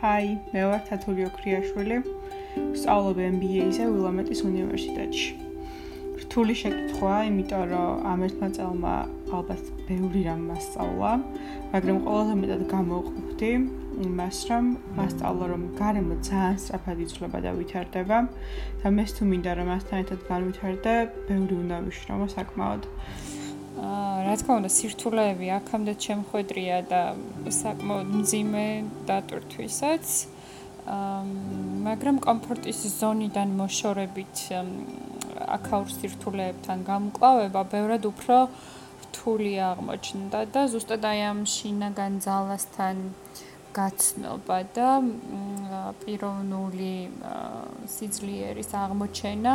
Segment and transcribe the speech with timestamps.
[0.00, 1.96] ჰაი, მე ვარ თათური ოქრიაშვილი.
[2.72, 5.32] ვსწავლობ MBA-ზე ვილამეტის უნივერსიტეტში.
[6.20, 8.94] რთული შეკითხვაა, იმიტომ რომ ამ ერთმა წელმა
[9.36, 11.10] ალბათ ბევრი რამ მასწავლა,
[11.72, 13.52] მაგრამ ყველაზე მეტად გამოვყვდი
[14.06, 14.64] იმას, რომ
[14.96, 18.18] მასწავლა რომ გარემო ძალიან სწრაფად იცვლება და ვითარდება
[18.80, 20.94] და მეც თუ მინდა რომ მასთან ერთად განვითარდე,
[21.28, 22.82] ბევრი უნდა ვიშრომო საკმაოდ.
[24.30, 27.00] რა თქმა უნდა სირთულეები აქამდე შემხვედრია და
[27.50, 28.66] საკმაოდ მძიმე
[29.08, 30.04] დატვირთვისაც.
[31.86, 34.36] მაგრამ კომფორტის ზონიდან მოშორებით
[35.56, 38.38] აქაურ სირთულეებთან გამკლავება ბევრად უფრო
[39.02, 42.96] რთული აღმოჩნდა და ზუსტად აი ამ შინაგან ძალასთან
[43.74, 44.90] გაცნობა და
[46.02, 46.94] პიროვნული
[47.98, 49.54] სიძლიერის აღმოჩენა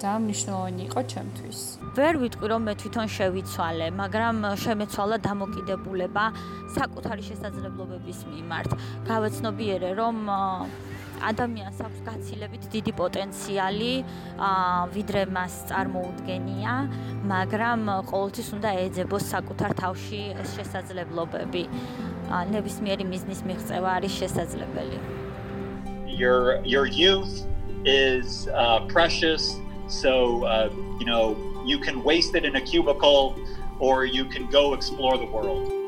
[0.00, 1.58] და მნიშვნელოვანი იყო ჩემთვის.
[1.96, 6.24] ვერ ვიტყვი რომ მე თვითონ შევიცვალე, მაგრამ შემეცვალა დამოკიდებულება
[6.76, 8.70] საკუთარი შესაძლებლობების მიმართ.
[9.10, 10.16] გავეცნობიერე რომ
[11.20, 13.92] ადამიანს აქვს გაცილებით დიდი პოტენციალი,
[14.96, 16.72] ვიდრე მას წარმოუდგენია,
[17.32, 21.64] მაგრამ ყოველთვის უნდა ეძებოს საკუთარ თავში ეს შესაძლებლობები.
[22.30, 24.98] ნებისმიერი მიზნის მიღწევა არის შესაძლებელი.
[26.20, 27.44] Your your youth
[27.84, 29.42] is uh precious
[29.90, 33.36] so uh you know you can waste it in a cubicle
[33.78, 35.79] or you can go explore the world.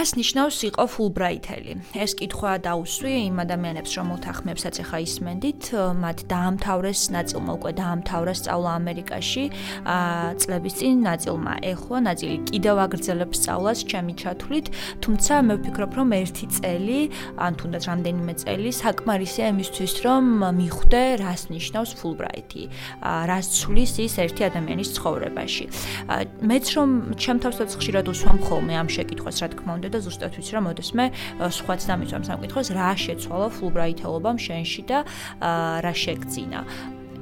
[0.00, 1.72] რას ნიშნავს იყო ფულბრაითელი?
[1.92, 8.70] ეს კითხვა დაუსვი იმ ადამიანებს, რომელთა ხმებსაც ახლა ისმენდით, მათ დაამთავრეს ნაწილმა უკვე დაამთავრა სწავლა
[8.80, 9.44] ამერიკაში,
[10.40, 14.66] წლების წინ ნაწილმა ეხლა ნაწილი კიდევ აგრძელებს სწავლას ჩემი ჩათვლით,
[15.04, 17.00] თუმცა მე ვფიქრობ, რომ ერთი წელი,
[17.36, 20.24] ან თუნდაც რამდენიმე წელი საკმარისია იმისთვის, რომ
[20.60, 22.62] მიხვდე, რას ნიშნავს ფულბრაითი,
[23.04, 25.64] რას ცვლის ის ერთი ადამიანის ცხოვრებაში.
[26.40, 26.88] მეც რომ
[27.20, 31.04] ჩემ თავსაც ხშირად უსვამ ხოლმე ამ შეკითხვას, რა თქმა უნდა, და ზუსტად ვიცი რა მოდესმე
[31.58, 34.98] სხვაც დამიცვამ სამკითხოს რა შეცვალა ფულბრაითელობამ შენში და
[35.84, 36.60] რა შეგძინა.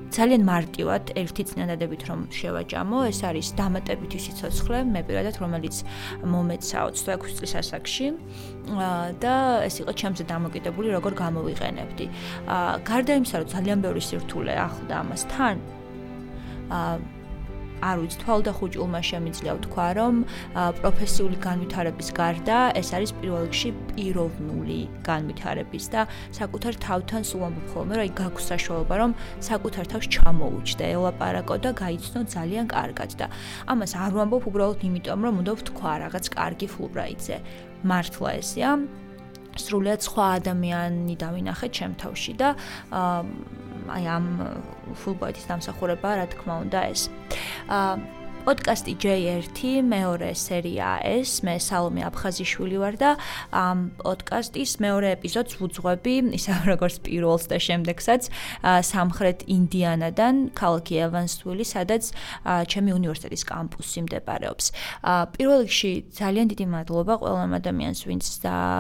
[0.09, 5.77] ძალიან მარტივად ერთი წინადადებით რომ შევაჯამო ეს არის დამატებითი სიცოცხლე მე პირადად რომელიც
[6.33, 8.07] მომეცა 26 წლის ასაკში
[9.21, 9.35] და
[9.69, 12.07] ეს იყო ჩემზე დამოკიდებული როგორ გამოვიყენებდი.
[12.89, 15.55] გარდა იმისა რომ ძალიან ბევრი სირთულე ახლდა ამასთან
[17.83, 20.15] არ ვიცი, თვალდახუჭულმა შემიძლია ვთქვა, რომ
[20.81, 26.01] პროფესიული განვითარების გარდა ეს არის პირველ რიგში პიროვნული განვითარების და
[26.39, 29.11] საკუთარ თავთან სულ ამბობ ხოლმე, რომ აი გაქვს საშუალება, რომ
[29.49, 33.27] საკუთარ თავს ჩამოუჩდე, ელაპარაკო და გაიცნო ძალიან კარგად და
[33.73, 37.37] ამას არ ვამბობ უბრალოდ იმიტომ, რომ უნდა ვთქვა რაღაც კარგი ფულბრაიტზე.
[37.87, 38.73] მართლა ესეა.
[39.59, 42.49] სრულიად სხვა ადამიანი დავინახე ჩემ თავში და
[43.95, 44.27] აი ამ
[45.03, 47.03] ფულბოეთის დამსახურება რა თქმა უნდა ეს.
[47.69, 53.11] აა პოდკასტი J1 მეორე სერია ეს მე სალომე აფხაზიშვილი ვარ და
[53.51, 58.29] ამ პოდკასტის მეორე ეპიზოდს ვუძღვები ისა როგორც პირველს და შემდეგსაც
[58.91, 62.13] სამხრეთ ინდიანადან ქალაქი ევანსვილი სადაც
[62.73, 64.67] ჩემი უნივერსიტეტის კამპუსი მდებარეობს.
[65.35, 68.25] პირველ რიგში ძალიან დიდი მადლობა ყველამ ადამიანს ვინც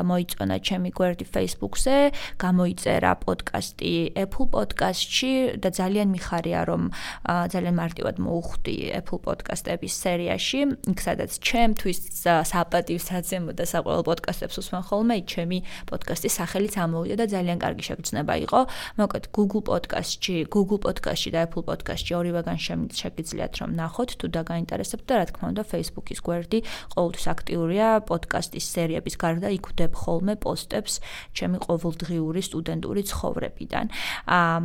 [0.08, 1.96] მოიწონა ჩემი გვერდი Facebook-ზე
[2.38, 6.82] გამოიწერა პოდკასტი Apple Podcast-ში და ძალიან მიხარია რომ
[7.26, 10.60] ძალიან მარტივად მოუხვდი Apple Podcast პოდკასტების სერიაში,
[11.00, 17.58] სადაც ჩემთვის საპატივ საცემო და საყოველთაო პოდკასტებს უსმენ ხოლმე, ჩემი პოდკასტის სახელიც ამოვიდა და ძალიან
[17.64, 18.60] კარგი შეგრძნება იყო.
[19.00, 22.58] მოკლედ Google Podcast-ში, Google Podcast-ში და Apple Podcast-ში ორივეგან
[22.92, 26.58] შეგიძლიათ რომ ნახოთ თუ დაგაინტერესებთ და რა თქმა უნდა Facebook-ის გვერდი
[26.92, 31.00] ყოველთვის აქტიურია პოდკასტის სერიების გარდა იქ ვდებ ხოლმე პოსტებს
[31.32, 33.86] ჩემი ყოველდღიური სტუდენტური ცხოვრებიდან.
[34.28, 34.56] აა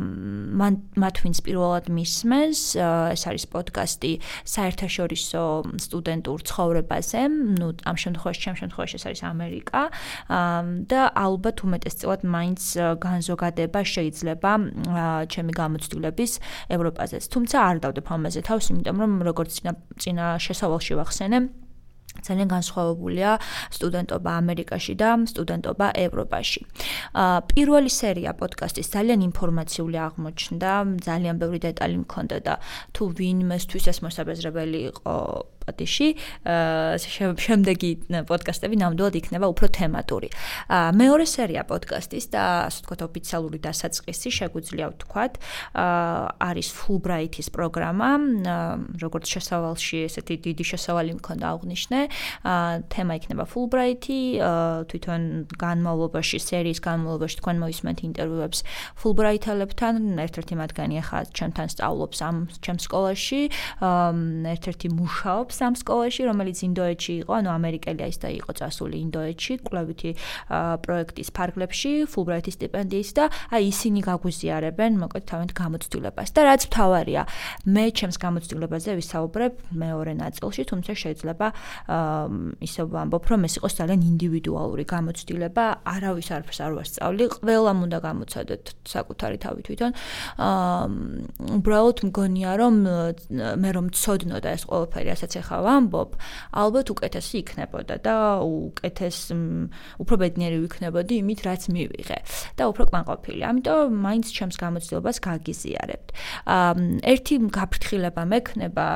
[0.60, 2.60] მან მათ ვინც პირველად მისმენს,
[3.14, 4.12] ეს არის პოდკასტი
[4.44, 5.42] საერთო საერთაშორისო
[5.78, 7.20] სტუდენტურ ცხოვრებაზე,
[7.58, 9.80] ну, ამ შემთხვევაში, ჩემ შემთხვევაში ეს არის ამერიკა,
[10.90, 12.60] და ალბათ უმეტესწილად მაინც
[12.98, 14.50] განზოგადება შეიძლება
[15.30, 16.32] ჩემი გამოცდილების
[16.74, 17.22] ევროპაზეც.
[17.30, 19.72] თუმცა არ დავდებ ამაზე თავს, იმიტომ რომ როგორც წინა
[20.02, 21.38] წინა შესავალში ვახსენე,
[22.26, 23.30] ძალიან განსხვავებულია
[23.76, 26.60] სტუდენტობა ამერიკაში და სტუდენტობა ევროპაში.
[27.14, 30.70] აა პირველი სერია პოდკასტის ძალიან ინფორმაციული აღმოჩნდა,
[31.08, 32.54] ძალიან ბევრი დეტალი მქონდა და
[32.94, 35.14] თუ ვინმესთვის ეს მოსაბეზრებელი იყო
[35.64, 36.08] პოდკასტში
[37.40, 37.90] შემდეგი
[38.28, 40.28] პოდკასტები ნამდვილად იქნება უფრო თემატური.
[40.68, 45.32] მეორე სერია პოდკასტის და ასე ვთქვათ ოფიციალური დასაწყისი შეგვიძლია ვთქვათ
[45.74, 48.10] არის Fulbright-ის პროგრამა,
[49.00, 52.00] როგორც შესავალში ესეთი დიდი შესავალი მქონდა აღნიშნე.
[52.92, 54.20] თემა იქნება Fulbright-ი,
[54.90, 55.22] თვითონ
[55.56, 58.58] განმავლობაში, სერიის განმავლობაში თქვენ მოისმენთ ინტერვიუებს
[59.00, 59.94] Fulbright-ელებთან,
[60.28, 63.40] ერთ-ერთი მათგანი ახლა ჩემთან სწავლობს ამ ჩემ სკოლაში,
[64.54, 69.54] ერთ-ერთი მუშაობს კვლევებს ამ სკოლაში, რომელიც ინდოეთში იყო, ანუ ამერიკელია ის და იყო წასული ინდოეთში
[69.62, 70.10] კვლევითი
[70.82, 73.24] პროექტის ფარგლებში, Fulbright-ის სტიპენდიის და
[73.54, 76.28] აი ისინი გაგვიზიარებენ მოკლედ თავენთ გამოცდილებას.
[76.34, 77.22] და რაც მთავარია,
[77.70, 81.46] მე ჩემს გამოცდილებაზე ვისაუბრებ მეორე ნაწილში, თუმცა შეიძლება
[82.66, 88.64] ისე ვამბობ, რომ ეს იყოს ძალიან ინდივიდუალური გამოცდილება, არავის არაფერს არ ვასწავლი, ყველამ უნდა გამოცადოთ
[88.88, 89.92] საკუთარი თავი თვითონ.
[90.34, 90.82] აა
[91.58, 92.74] უბრალოდ მგონია, რომ
[93.62, 96.10] მე რომ ცოდნო და ეს ყველაფერი ასაც ახლა ვამბობ,
[96.56, 99.18] ალბათ უკეთესი იქნებოდა და უკეთეს
[100.00, 102.18] უფრო ბედნიერი ვიქნებოდი იმით, რაც მივიღე
[102.56, 103.40] და უფრო კმაყოფილი.
[103.44, 106.08] ამიტომ მაინც ჩემს გამოცდილებას გაგიზიარებთ.
[106.48, 106.72] აა
[107.04, 108.86] ერთი გაფრთხილება მექნება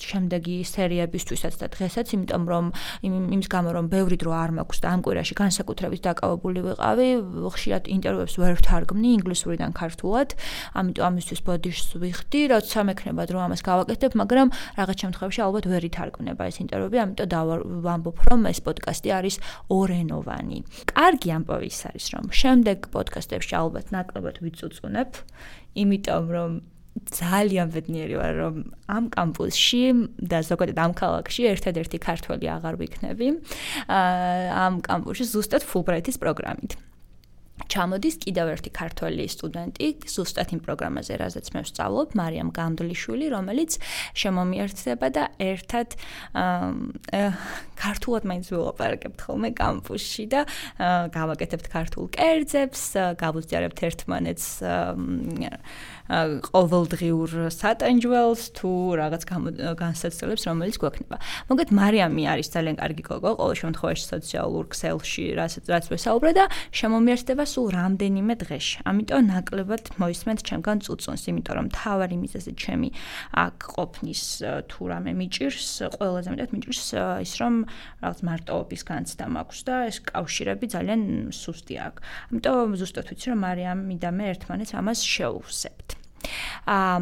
[0.00, 2.64] შემდეგი სერიებისთვისაც და დღესაც, იმიტომ რომ
[3.04, 7.08] იმის გამო რომ ბევრი დრო არ მაქვს და ამ კვირაში განსაკუთრებით დაკავებული ვიყავი,
[7.52, 10.28] ხშირად ინტერვიუებს ვერ ვთარგმნი ინგლისურიდან ქართულად,
[10.78, 16.46] ამიტომ ამისთვის ბოდიშს ვიხდი, როცა მექნება დრო ამას გავაკეთებ, მაგრამ რაღაც შემთხვევაში ალბათ ვერ ითარგმნება
[16.46, 19.36] ეს ინტერვიუები, ამიტომ დავამბობ, რომ ეს პოდკასტი არის
[19.74, 20.58] ორენოვანი.
[20.94, 25.10] კარგი ამბავი ის არის, რომ შემდეგ პოდკასტებში ალბათ ნაკლებად ვიწუწუნებ,
[25.82, 26.52] იმიტომ რომ
[26.98, 28.54] ძალიან ბედნიერი ვარ რომ
[28.90, 29.82] ამ კამპუსში
[30.18, 33.28] და ზოგადად ამ ქალაქში ერთადერთი ქართველი აღარ ვიქნები.
[33.86, 36.74] ამ კამპუსში ზუსტად Fulbright-ის პროგრამით.
[37.66, 43.78] ჩამოდის კიდევ ერთი ქართველი სტუდენტი ზუსტად იმ პროგრამაზე, რაზეც მე ვსწავლობ, მარიამ გამდლიშვილი, რომელიც
[44.14, 45.98] შემომიერთდება და ერთად
[47.78, 50.40] ქართულად მაინც ვილაპარაკებთ ხოლმე კამპუსში და
[51.14, 52.82] გავაკეთებთ ქართულ კერძებს,
[53.18, 54.46] გავუძიარებთ ერთმანეთს
[56.08, 61.16] ყოველდღიურ სატანჯველს თუ რაღაც განსაცდელებს, რომელიც გვექნება.
[61.52, 67.44] მოგეთ მარიამი არის ძალიან კარგი გოგო, ყოველ შემთხვევაში სოციალურ ქსელში, რასაც რაც ვესაუბრე და შემომიერთდება
[67.44, 68.76] სულ რამდენიმე დღეში.
[68.88, 72.88] ამიტომ ნაკლებად მოისმენთ ჩემგან წუწუნს, იმიტომ რომ თავარი მიზეზი ჩემი
[73.44, 74.22] აქ ყოფნის
[74.64, 75.68] თუ რამე მიჭირს,
[76.00, 76.84] ყველაზე მეტად მიჭირს
[77.20, 77.54] ის რომ
[78.00, 81.00] რაღაც მარტოობის განცდა მაქვს და ეს კავშირები ძალიან
[81.36, 82.00] სუსტი აქვს.
[82.32, 85.97] ამიტომ ზუსტად ვიცი რომ მარიამი და მე ერთმანეთს ამას შევუსებთ.
[86.68, 86.98] აა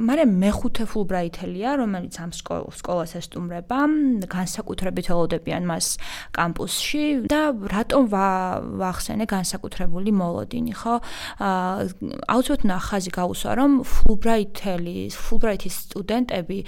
[0.00, 3.78] მაგრამ მეხუთე ფულბრაითელია, რომელიც ამ სკოლას ესტუმრება,
[4.26, 5.86] განსაკუთრებით ელოდებიან მას
[6.34, 7.42] კამპუსში და
[7.74, 8.02] რატომ
[8.80, 10.94] ვახსენე განსაკუთრებული მოლოდინი, ხო?
[11.38, 11.88] აა
[12.34, 16.58] აუცილებლად ნახაზი გაუსვა, რომ ფულბრაითელი, ფულბრაითის სტუდენტები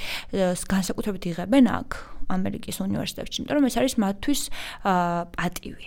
[0.68, 4.40] განსაკუთრებით იღებენ აქ ამერიკის უნივერსიტეტში, იმიტომ რომ ეს არის მათთვის
[4.82, 5.86] პატივი.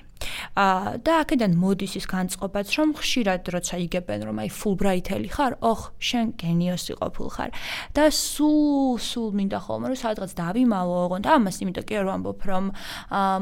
[0.55, 5.91] აა და აქედან მოდის ის განწყობაც, რომ ხშირად როცა იგებენ, რომ აი ფულბრაითელი ხარ, ოხ,
[5.99, 7.51] შენ გენიოსი ყოფილ ხარ.
[7.93, 11.23] და სულ სულ მინდა ხოლმე რომ სადღაც დავიმალო ოღონდ.
[11.27, 12.65] და ამას იმიტომ კი არ ვამბობ, რომ
[13.11, 13.39] აა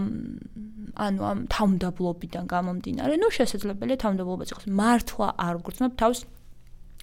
[0.94, 6.20] ანუ ამ თავმდაბლობიდან გამომდინარე, ნუ შესაძლებელია თავმდაბლობაც იყოს, მართლა არ ვგრძნობ თავს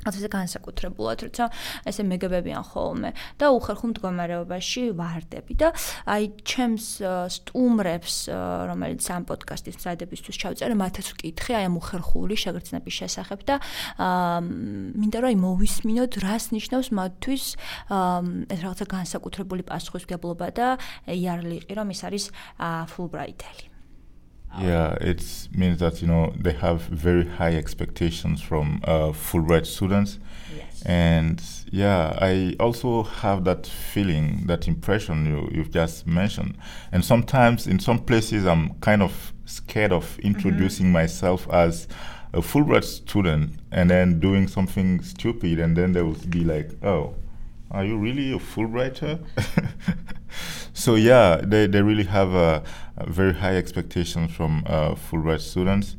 [0.08, 1.44] ასე განსაკუთრებულად, როცა
[1.88, 3.10] ესე მეგებებიან ხოლმე
[3.40, 5.72] და უხერხულ მდგომარეობაში ვარდები და
[6.08, 6.86] აი ჩემს
[7.36, 8.16] სტუმრებს,
[8.70, 13.56] რომელიც ამ პოდკასტის მზადებისთვის ჩავწერე, მათაც ვკითხე აი ამ უხერხული შეგრძნების შესახებ და
[14.00, 17.44] მინდა რომ აი მოვისმინოთ, რას ნიშნავს მათთვის
[18.50, 20.68] ეს რაღაცა განსაკუთრებული პასუხისგებლობა და
[21.06, 22.24] იარლიყი, რომ ის არის
[22.60, 23.69] ფულბრაითელი.
[24.58, 30.18] Yeah, it means that you know they have very high expectations from uh, Fulbright students,
[30.54, 30.82] yes.
[30.82, 36.58] and yeah, I also have that feeling, that impression you you've just mentioned,
[36.90, 40.94] and sometimes in some places I'm kind of scared of introducing mm-hmm.
[40.94, 41.86] myself as
[42.32, 47.14] a Fulbright student and then doing something stupid, and then they will be like, "Oh,
[47.70, 49.20] are you really a Fulbrighter?"
[50.72, 52.62] so yeah, they they really have a
[53.06, 55.96] very high expectations from uh, Fulbright students.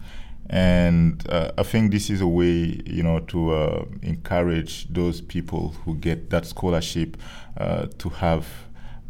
[0.49, 5.69] And uh, I think this is a way, you know, to uh, encourage those people
[5.85, 7.15] who get that scholarship
[7.55, 8.47] uh, to have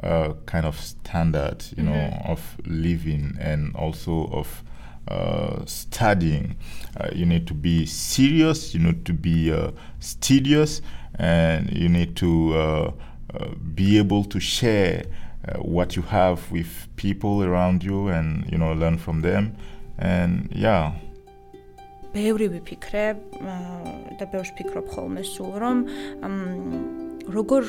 [0.04, 1.94] a kind of standard, you mm-hmm.
[1.94, 4.64] know, of living and also of
[5.09, 6.57] uh, studying.
[6.97, 8.75] Uh, you need to be serious.
[8.75, 10.83] You need to be uh, studious,
[11.19, 12.93] and you need to uh,
[13.35, 15.05] uh, be able to share
[15.47, 19.57] uh, what you have with people around you and you know learn from them
[19.99, 20.93] and yeah
[22.17, 23.07] ბევრი ვიფიქრე
[24.17, 25.79] და ბევრს ფიქრობ ხოლმე სულ რომ
[27.30, 27.64] როგორ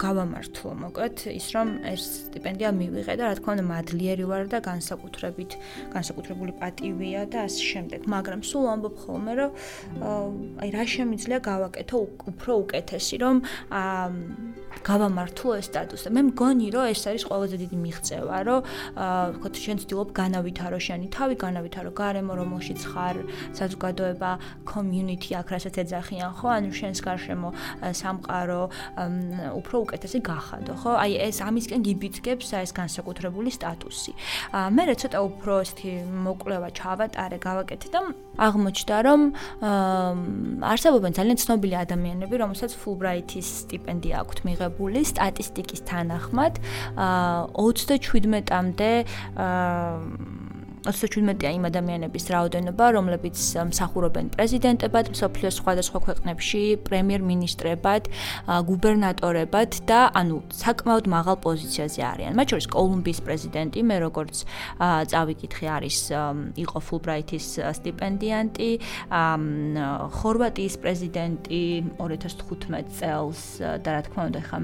[0.00, 5.56] გავამართლო მოკლედ ის რომ ეს სტიპენდია მივიღე და რა თქმა უნდა მადლიერი ვარ და განსაკუთრებით
[5.92, 9.50] განსაკუთრებული პატივია და ასე შემდეგ მაგრამ სულ ამბობ ხოლმე რომ
[10.64, 11.96] აი რა შემიძლია გავაკეთო
[12.32, 13.36] უფრო უკეთესი რომ
[14.84, 16.10] გავამართლო ეს სტატუსი.
[16.12, 18.60] მე მგონი, რომ ეს არის ყველაზე დიდი მიღწევა, რომ
[19.32, 23.16] ვთქვათ, შენ ცდილობ განავითარო შენი თავი, განავითარო გარემო, რომელშიც ხარ,
[23.54, 24.30] საზოგადოება,
[24.68, 26.46] community აქ რასაც ეძახიან, ხო?
[26.58, 27.48] ანუ შენს გარშემო
[28.00, 28.62] სამყარო,
[28.94, 30.92] უფრო უკეთესი გახადო, ხო?
[31.02, 34.12] აი ეს ამისკენ გიბიძგებს ეს განსაკუთრებული სტატუსი.
[34.54, 35.90] მე რა ცოტა უფრო ესეთი
[36.26, 38.00] მოკლევა ჩავატარე, გავაკეთე და
[38.38, 39.20] აღმოჩნდა, რომ
[40.62, 46.54] არსებობენ ძალიან ცნობილი ადამიანები, რომელსაც Fulbright-ის სტიპენდია აქვთ მიღებული სტატისტიკის თანახმად,
[46.98, 48.92] 27-მდე
[49.38, 50.43] აა
[50.84, 53.38] 27-ია იმ ადამიანების რაოდენობა, რომლებიც
[53.72, 58.10] მსახურობენ პრეზიდენტებად, მსოფლიოს სხვადასხვა ქვეყნებში, პრემიერ-მინისტრებად,
[58.68, 62.32] გუბერნატორებად და ანუ საკმაოდ მაღალ პოზიციაზე არიან.
[62.36, 64.34] მათ შორის კოლუმბიის პრეზიდენტი, მე როგორც
[65.08, 65.98] წავიკითხე, არის
[66.60, 67.46] იყო Fulbright-ის
[67.80, 68.70] სტიპენდიანტი,
[70.20, 71.64] ხორვატიის პრეზიდენტი
[71.96, 73.40] 2015 წელს
[73.80, 74.58] და რა თქმა უნდა, ხა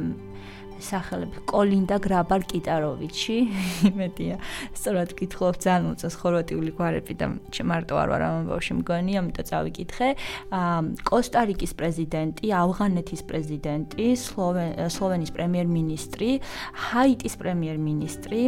[0.85, 3.37] სახელები კოლინდა გრაბარ კიტაროვიჩი.
[3.91, 4.37] იმედია.
[4.75, 7.27] სწორად გითხობ ძალიან უწეს ხორვატიული გვარები და
[7.71, 10.09] მარტო არ ვარ ამ ბავში მგონი ამიტომ წავიკითხე.
[11.05, 16.31] კოსტარიკის პრეზიდენტი ავღანეთის პრეზიდენტი სლოვენის პრემიერ-მინისტრი
[16.91, 18.41] ჰაიტის პრემიერ-მინისტრი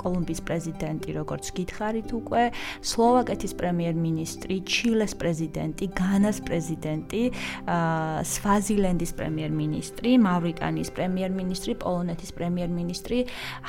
[0.00, 2.44] კოლუმბიის პრეზიდენტი, როგორც გითხარით უკვე,
[2.90, 7.22] სლოვაკეთის პრემიერ-მინისტრი, ჩილეს პრეზიდენტი, განას პრეზიდენტი,
[7.66, 13.18] აა სვაზილენდის პრემიერ-მინისტრი, მავრიტანიის პრემიერ-მინისტრი, პოლონეთის პრემიერ-მინისტრი,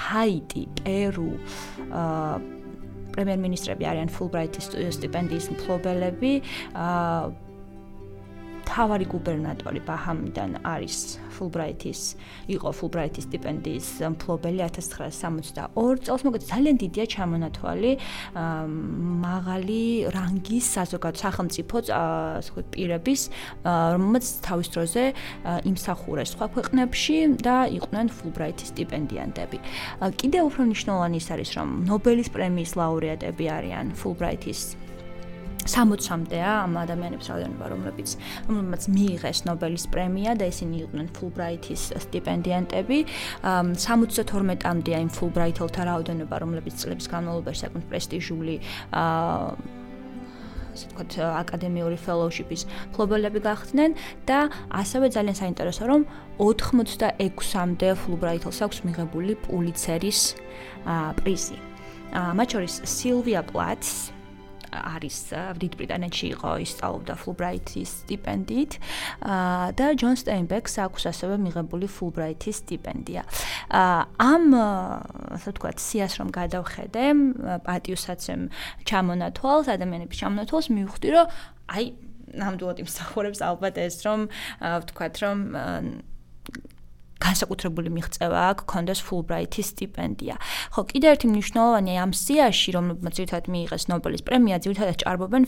[0.07, 1.31] ჰაიტი, პერუ,
[1.89, 2.55] აა
[3.17, 4.65] პრემიერ-მინისტრები არიან ფულბრაითის
[4.97, 6.33] სტიპენდიის მფლობელები,
[6.77, 7.46] აა
[8.67, 10.97] თავარი გუბერნატორი ბაჰამიდან არის
[11.37, 12.01] ფულბრაითის
[12.51, 17.91] იყო ფულბრაითის სტიპენდიის მფლობელი 1962 წელს მოგეთ ძალიან დიდია ჩამონათვალი
[19.23, 19.81] მაღალი
[20.15, 23.21] რანგის საზოგადო სახელმწიფო ასე პირების
[23.63, 25.03] რომელმაც თავის დროზე
[25.71, 29.57] იმსახურეს სხვა ქვეყნებში და იყვნენ ფულბრაითის სტიპენდიანტები.
[30.19, 34.86] კიდევ უფრო მნიშვნელოვანი ის არის რომ ნობელის პრემიის ლაურეატები არიან ფულბრაითის
[35.67, 38.09] 60-მდეა ამ ადამიანებს რაოდენობა, რომლებიც
[38.47, 42.99] რომლებიც მიიღეს ნობელის პრემია და ისინი იყვნენ Fulbright-ის სტიპენდიანტები.
[43.43, 48.55] 72-მდეა იმ Fulbright-ელთა რაოდენობა, რომლებიც წლების განმავლობაში საკმაოდ პრესტიჟული
[48.91, 49.85] აა
[50.77, 53.97] ასე ვთქვათ, აკადემიური fellowship-ის ფლობელები გახდნენ
[54.29, 56.05] და ასევე ძალიან საინტერესო რომ
[56.37, 60.21] 86-მდე Fulbright-ელს აქვს მიღებული პულიცერის
[61.17, 61.57] პრიზი.
[62.13, 64.16] მათ შორის სილვია პლატს
[64.71, 65.17] არის
[65.61, 68.73] დიდ ბრიტანეთში იყო ისწავლობდა Fulbright-ის სტიპენდიით
[69.79, 73.23] და ჯონ სტეინბეკს აქვს ასევე მიღებული Fulbright-ის სტიპენდია.
[73.71, 74.43] ამ
[75.37, 77.05] ასე ვთქვათ, სიას რომ გადავხედე,
[77.67, 78.43] პატიოსაცემ
[78.87, 81.25] ჩამონათვალს, ადამიანების ჩამონათვალს მივხვდი, რომ
[81.67, 81.85] აი
[82.37, 84.27] ნამდვილად იმსახურებს ალბათ ეს რომ
[84.59, 85.37] ვთქვათ, რომ
[87.23, 90.35] განსაკუთრებული მიღწევა აქვს კონდეს ფულბრაითის სტიპენდია.
[90.73, 95.43] ხო, კიდევ ერთი მნიშვნელოვანია ამ სიაში, რომელმაც ერთად მიიღეს ნობელის პრემია, ძირითადად ჭარბობენ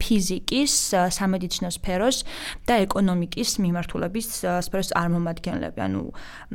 [0.00, 0.74] ფიზიკის,
[1.18, 2.18] სამედიცინო სფეროს
[2.66, 4.26] და ეკონომიკის მიმართულების
[4.66, 5.80] სფეროს წარმომადგენლები.
[5.80, 6.02] ანუ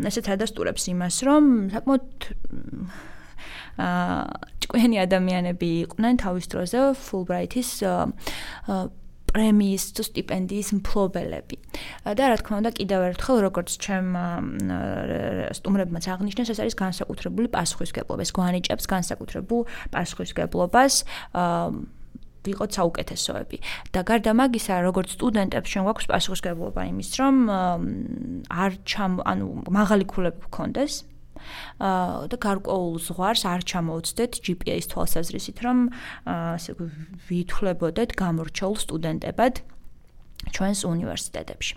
[0.09, 1.43] ესეც ადასტურებს იმას, რომ
[1.75, 2.05] საკმაოდ
[3.75, 7.69] აა ჭკვიანი ადამიანები იყვნენ თავის დროზე ფულბრაითის
[9.35, 11.57] პრემიის თუ სტიპენდიის მფლობელები.
[12.15, 14.09] და რა თქმა უნდა, კიდევ ერთხელ, როგორც ჩემ
[15.59, 18.21] სტუმრებმაც აღნიშნეს, ეს არის განსაკუთრებული პასუხისგებლობა.
[18.23, 19.61] ეს გვანიჭებს განსაკუთრებულ
[19.91, 20.93] პასუხისგებლობას
[22.45, 23.57] ვიყოთ საუკეთესოები.
[23.91, 27.35] და გარდა მაგისა, როგორც სტუდენტებს ჩვენ გვაქვს პასუხისგებლობა იმის, რომ
[28.53, 30.93] არ ჩამ, ანუ მაღალი ქულები გქონდეს,
[31.79, 35.77] და გარკვეულ ზღვარს არ ჩამოუცდეთ GPA-ის თვალსაზრისით, რომ
[36.25, 36.75] ასე
[37.29, 39.53] ვითვლებოდეთ გამორჩეულ სტუდენტებად
[40.51, 41.73] ჩვენს უნივერსიტეტებში.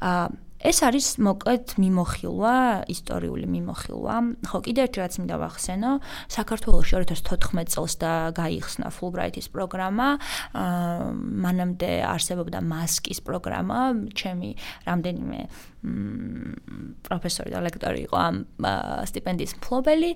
[0.00, 0.26] აა
[0.62, 4.14] ეს არის მოკლედ მიმოხილვა, ისტორიული მიმოხილვა.
[4.46, 5.92] ხო, კიდევ ერთი რაც მინდა ვახსენო,
[6.30, 10.08] საქართველოს 2014 წელს და გაიხსნა Fulbright-ის პროგრამა.
[10.54, 14.54] აა მანამდე არსებობდა მასკის პროგრამა, ჩემი
[14.86, 15.38] რამდენიმე
[17.02, 18.36] პროფესორი და ლექტორი იყო ამ
[19.08, 20.10] სტიპენდიის მფლობელი.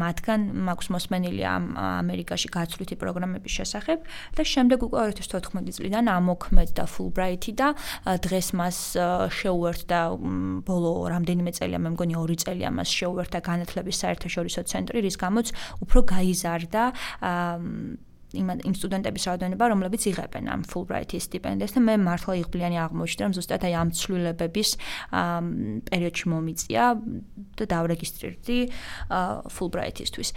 [0.00, 3.98] მათგან მაქვს მოსმენილი ამ ამერიკაში გაცვლითი პროგრამების შესახებ
[4.38, 7.68] და შემდეგ უკვე 2014 წლიდან ამოქმედდა Fulbright-ი და
[8.24, 8.76] დღეს მას
[9.34, 9.98] შეუერ შეუერთდა
[10.66, 15.52] ბოლო რამდენიმე წელია, მე მგონი 2 წელია მას შეუერთდა განათლების საერთაშორისო ცენტრი, რის გამოც
[15.84, 16.82] უფრო გაიზარდა
[18.40, 23.34] იმ იმ სტუდენტების რაოდენობა, რომლებიც იღებენ ამ Fulbright-ის სტიპენდიას და მე მართლა იღბლიანი აღმოჩნდა, რომ
[23.38, 24.70] ზუსტად აი ამ ცვლილებების
[25.90, 26.84] პერიოდში მომიწია
[27.58, 28.58] და დავრეგისტრირდი
[29.54, 30.28] Fulbright-ისთვის.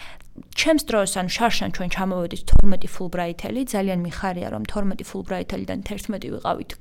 [0.58, 6.72] ჩემს დროს ან შარშან ჩვენ ჩამოვედით 12 ფულბრაითელი, ძალიან მიხარია რომ 12 ფულბრაითელიდან 11 ვიყავით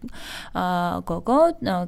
[0.56, 1.40] აა გოგო,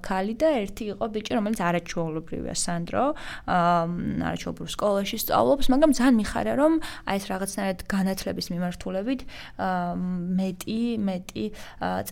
[0.04, 3.04] ქალი და ერთი იყო ბიჭი, რომელიც არაჩვეულებრივია სანდრო,
[3.48, 3.84] აა
[4.28, 6.72] არაჩვეულებრივ სკოლაში სწავლობს, მაგრამ ძალიან მიხარია რომ
[7.08, 9.20] აი ეს რაღაცნაირად განათლების მიმართულებით
[9.58, 9.92] აა
[10.40, 11.44] მეტი მეტი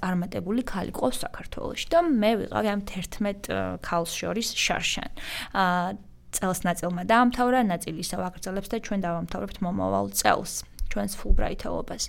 [0.01, 5.11] წარმატებული ქალი ყავს საქართველოში და მე ვიყავი ამ 11 ქალს შორის შარშან.
[5.53, 6.06] აა
[6.37, 10.53] წელს ნაწილმა დაამთავრა, ნაწილი ისევ აგრძელებს და ჩვენ დავამთავრებთ მომავალ წელს
[10.93, 12.05] ჩვენს ფულბრაითელობას.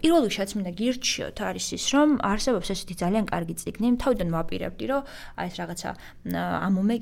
[0.00, 5.02] პირველ რიგშიც მინდა გირჩიოთ არის ის რომ არსებობს ესეთი ძალიან კარგი ციგნი თავიდან ვაპირებდი რომ
[5.36, 5.90] აი ეს რაღაცა
[6.66, 6.96] ამომე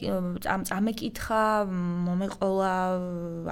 [0.78, 1.42] ამეკითხა
[2.06, 2.74] მომეყოლა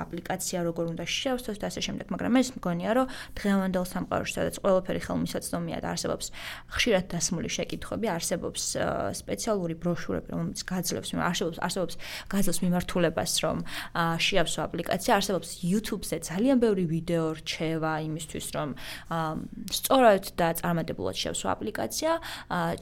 [0.03, 3.07] აპლიკაცია როგორ უნდა შევსწოს და ასე შემდეგ მაგრამ ეს მგონია რომ
[3.39, 6.27] დღევანდელ სამყაროში სადაც ყველაფერი ხელმისაწვდომია და არსებობს
[6.75, 8.63] ხშირად დასმული შეკითხვები არსებობს
[9.23, 11.95] სპეციალური ბროშურები რომელიც გაძლევს არსებობს არსებობს
[12.27, 13.57] გაძლევს მიმართულებას რომ
[14.27, 18.69] შეავსო აპლიკაცია არსებობს YouTube-ზე ძალიან ბევრი ვიდეო რჩევა იმისთვის რომ
[19.73, 22.13] სწორად და წარმატებულად შევსვა აპლიკაცია,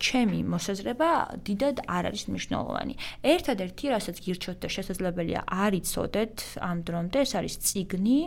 [0.00, 1.10] ჩემი მოსაზრება
[1.46, 2.94] დიდად არ არის მნიშვნელოვანი.
[3.20, 8.20] ერთადერთი, რასაც გირჩევთ და შესაძლებელია არიცოდეთ ამ დრომდე, ეს არის ციგნი,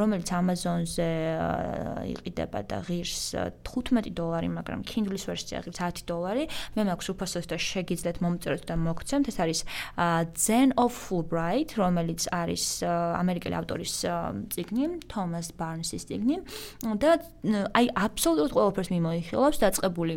[0.00, 1.10] რომელიც Amazon-ზე
[2.14, 6.44] იყიდება და ღირს 15 დოლარი, მაგრამ Kindle-ის ვერსია ღირს 10 დოლარი.
[6.76, 9.26] მე მაქვს უფასოს და შეგიძლიათ მომწეროთ და მოგცემთ.
[9.30, 9.60] ეს არის
[10.36, 13.94] Zen of Fulbright, რომელიც არის ამერიკელი ავტორის
[14.52, 16.36] ციგნი, Thomas Barnes-ის ციგნი
[17.02, 20.16] და აი აბსოლუტურად ყველაფერს მიმოიხილავს დაწყებული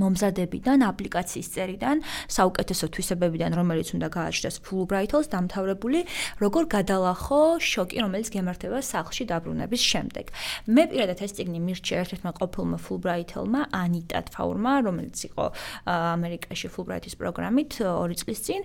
[0.00, 1.96] მომზადებიდან, აპლიკაციის წერიდან,
[2.28, 6.00] საუკეთესო თვისებებიდან, რომელიც უნდა გააჩნდეს Fulbright-ს დამთავრებული,
[6.40, 10.24] როგორ გადალახო შოკი, რომელიც გემართება სახლში დაბრუნების შემდეგ.
[10.70, 15.44] მე პირადად ეს ციგნი მირჩია ერთ-ერთმა ყოფილმა Fulbright-ელმა, ანიტა თფაურმა, რომელიც იყო
[15.84, 18.60] ამერიკაში Fulbright-ის პროგრამით 2 წლის წინ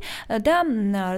[0.48, 0.56] და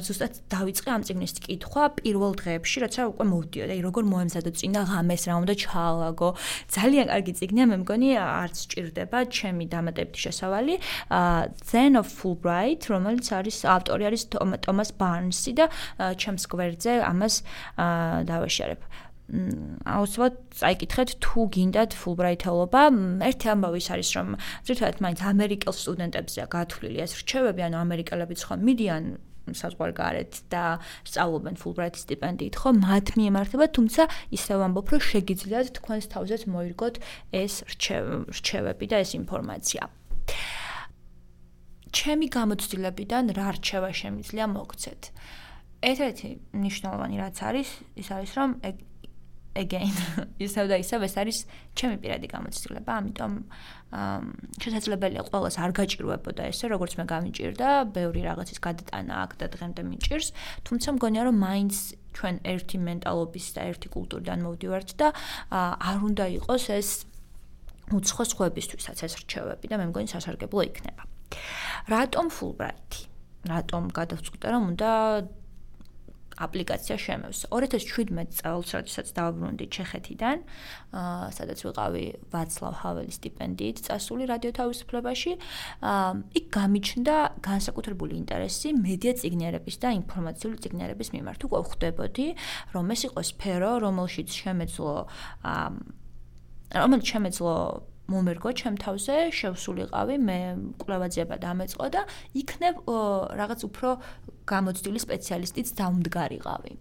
[0.01, 5.23] ზუსტად დავიწყე ამ ციგნის კითხვა პირველ დღეებში, როცა უკვე მოვდიოდა, აი როგორ მოემზადო წინა ღამეს,
[5.29, 6.29] რა უნდა ჩაალაგო.
[6.75, 10.75] ძალიან კარგი ციგნია, მე მგონი არც ჭირდება ჩემი დამატება სტუდენტების შესავალი
[11.65, 14.23] Zen of Fulbright, რომელიც არის ავტორი არის
[14.65, 15.69] Thomas Barnes-ი და
[16.17, 17.43] ჩემს გვერდზე ამას
[17.77, 18.81] დავაშერებ.
[19.87, 22.81] აუცილებლად წაიკითხეთ თუ გინდათ Fulbright-ელობა.
[23.31, 24.27] ერთი ამბავი ის არის, რომ
[24.67, 29.03] ზოგადად მაინც ამერიკელ სტუდენტებზეა გათვლილი ეს რჩევები, ანუ ამერიკელებიც ხო მიდიან
[29.51, 34.03] საზღვარგარეთ და სწავლობენ Fulbright სტიპენდიით, ხო, მათ მიემართება, თუმცა
[34.35, 36.95] ისევ ამბობ, რომ შეგიძლიათ თქვენს თავზეც მოირგოთ
[37.31, 37.53] ეს
[38.35, 40.00] რჩევები და ეს ინფორმაცია.
[41.91, 45.01] ჩემი გამოცდილებიდან რა რჩევა შემიძლია მოგცეთ?
[45.81, 46.29] ერთ-ერთი
[46.61, 48.49] მნიშვნელოვანი რაც არის, ის არის, რომ
[49.55, 49.91] again
[50.45, 51.37] ისევ და ისევ ეს არის
[51.75, 53.33] ჩემი პირადი გამოცდილება, ამიტომ
[54.63, 60.27] შესაძლებელია ყოველას არ გაჭირვებოდა ესე, როგორც მე გამიჭირდა, ბევრი რაღაცის გადატანა აქ და დღემდე მიჭირს,
[60.63, 61.75] თუმცა მგონია რომ მაინც
[62.15, 65.07] ჩვენ ერთი მენტალობის და ერთი კულტურიდან მოვდივართ და
[65.51, 66.89] არ უნდა იყოს ეს
[67.97, 71.03] უცხო სხვებისთვისაც ეს რჩევები და მე მგონი სასარგებლო იქნება.
[71.91, 73.11] რატომ Fulbright?
[73.47, 74.89] რატომ გადავწყვიტე რომ უნდა
[76.41, 77.45] აპლიკაცია შემევსო.
[77.53, 80.37] 2017 წელს, როდესაც დავბრუნდი ჩეხეთიდან,
[80.95, 85.31] აა სადაც ვიყავი ვაცლავ ჰაველის სტიპენდიით წასული რადიო თავისუფლებაში,
[85.91, 91.39] აა იქ გამიჩნდა განსაკუთრებული ინტერესი მედია ციგნიერების და ინფორმაციული ციგნიერების მიმართ.
[91.45, 92.27] უკვე ხვდებოდი,
[92.73, 94.95] რომ ეს იყო სფერო, რომელშიც შემეძლო
[95.45, 96.00] აა
[96.71, 97.55] რომელიც შემეძლო
[98.11, 100.39] მომერგო ჩემ თავზე, შევსულიყავი, მე
[100.81, 102.01] კვლევაძიება დამეწყო და
[102.35, 102.75] იქნებ
[103.39, 103.89] რაღაც უფრო
[104.51, 106.71] გამოცდილი სპეციალისტიც დაუმდგარიყავი.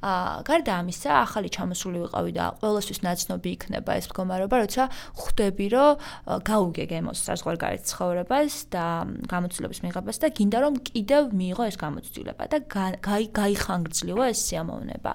[0.00, 4.84] აა, გარდა ამისა, ახალი ჩამოსული ვიყავი და ყოველთვის ნაცნობი იქნება ეს მდგომარეობა, როცა
[5.18, 5.90] ხვდები, რომ
[6.48, 8.86] გაუგეგ ემოს საზღვარგარეთ ცხოვრებას და
[9.28, 12.58] გამოცდილების მიღებას და გინდა რომ კიდევ მიიღო ეს გამოცდილება და
[13.36, 15.12] გაიხანგრძლივო ეს სიამოვნება.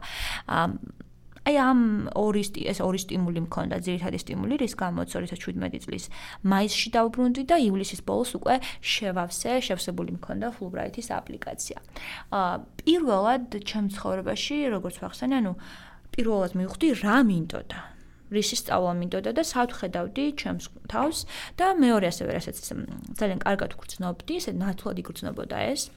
[0.59, 1.01] აა
[1.43, 1.79] აი ამ
[2.15, 6.05] ორი ეს ორი სტიმული მქონდა, ძირითადი სტიმული, რის გამოც 2017 წლის
[6.47, 11.77] მაისში დავბრუნდი და ივლისის ბოლოს უკვე შევავსე, შევსებული მქონდა Fulbright-ის აპლიკაცია.
[12.31, 15.53] აა პირველად ჩემ ცხოვრებაში, როგორც ვახსენე, ანუ
[16.15, 17.79] პირველად მივხვდი რა მინდოდა.
[18.33, 21.17] რისი სწავლა მინდოდა და საერთხედავდი ჩემს თავს
[21.59, 22.55] და მეორე ასევე რასაც
[23.19, 25.91] ძალიან კარგად ვგრძნობდი, ესე ნათლად იგრძნობოდა ეს.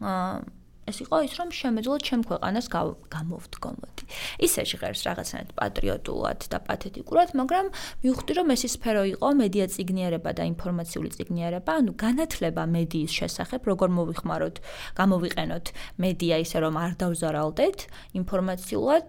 [0.00, 2.66] აა ეს იყო ის რომ შემეძლო ჩემ ქვეყანას
[3.14, 4.02] გამოვდგომოდი.
[4.42, 7.66] ისე ჟღერს რაღაცნაირად პატრიოტულად და პათეტიკურად, მაგრამ
[8.02, 13.88] მივხვდი რომ ეს სფერო იყო მედია ციგნიერება და ინფორმაციული ციგნიერება, ანუ განათლება მედიის შესახებ, როგორ
[13.98, 14.56] მოვიხმაროთ,
[14.98, 15.66] გამოვიყენოთ
[16.02, 17.78] მედია ისე რომ არ დავზარალდეთ
[18.18, 19.08] ინფორმაციულად,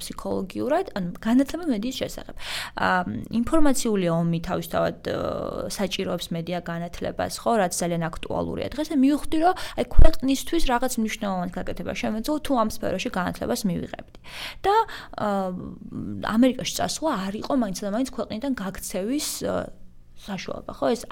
[0.00, 2.34] ფსიქოლოგიურად, ანუ განათლება მედიის შესახებ.
[2.80, 3.00] აა
[3.40, 4.96] ინფორმაციული ომი თავისთავად
[5.68, 8.66] საჭიროებს მედია განათლებას, ხო, რაც ძალიან აქტუალურია.
[8.72, 14.18] დღეს მივხვდი რომ აი ქვეყნისთვის რაღაც მნიშვნელოვანი გაკეთება შემეძლო თუ ამ სფეროში განათლებას მივიღებდი.
[14.64, 14.74] და
[16.36, 19.28] ამერიკაში წასვლა არ იყო მაინც და მაინც ქვეყნიდან გაქცევის
[20.20, 20.86] საშუალება, ხო?
[20.94, 21.02] ეს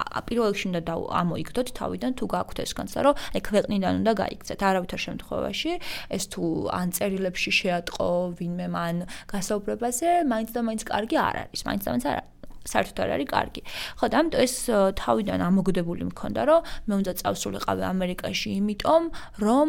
[0.00, 4.60] პირველ რიგში უნდა ამოიგდოთ თავიდან თუ გაქვთ ეს განცდა, რომ აი ქვეყნიდან უნდა გაიქცეთ.
[4.70, 5.72] არავითარ შემთხვევაში
[6.16, 6.42] ეს თუ
[6.80, 8.08] ან წერილებში შეატყო
[8.40, 8.96] ვინმე მან
[9.32, 11.60] გასაუბრებაზე, მაინც და მაინც კარგი არ არის.
[11.68, 12.39] მაინც და მაინც არ არის.
[12.66, 13.60] საერთოდ არ არის კარგი.
[14.00, 14.54] ხო და ამიტომ ეს
[15.00, 19.02] თავიდან ამოგდებული მქონდა, რომ მე უნდა წავსულიყავი ამერიკაში, იმიტომ
[19.40, 19.68] რომ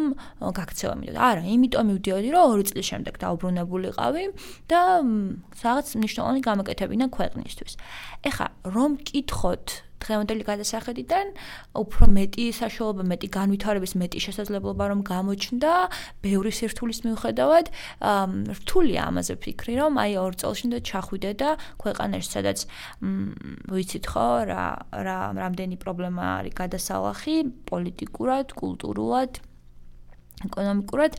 [0.58, 1.20] გაქცევა მინდოდა.
[1.22, 4.24] არა, იმიტომ მივდიოდი, რომ 2 წლის შემდეგ დაუბრუნებულიყავი
[4.68, 4.80] და
[5.62, 7.72] რაღაც მნიშვნელოვანი გამოკეთებინა ქვეყნისთვის.
[8.28, 9.66] ეხა რომ კითხოთ
[10.02, 11.26] დღევანდელი გადასახედიდან
[11.82, 15.72] უფრო მეტი საშუალება, მეტი განვითარების, მეტი შესაძლებლობა რომ გამოჩნდა,
[16.26, 17.66] ბევრი სირთულის მიუხედავად,
[18.58, 21.50] რთულია ამაზე ფიქრი, რომ აი ორ წელში უნდა ჩახვიდე და
[21.82, 22.58] ქვეყანაში, სადაც
[23.70, 24.66] ვიცით ხო, რა
[25.06, 27.36] რა რამდენი პრობლემა არის გადასალახი
[27.70, 29.42] პოლიტიკურად, კულტურულად
[30.46, 31.18] ეკონომიკურად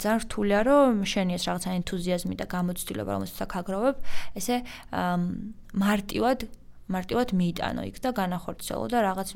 [0.00, 3.96] ძალიან რთულია რომ შენი ეს რაღაცა ენთუზიაზმი და გამოცდილება რომელსაც აქ აგროვებ
[4.40, 4.56] ესე
[5.84, 6.48] მარტივად
[6.88, 9.28] მარტივად მიიტანო იქ და განახორციელო და რაღაც